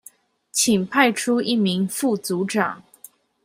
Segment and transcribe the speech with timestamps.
[0.51, 2.81] 請派出一名副組長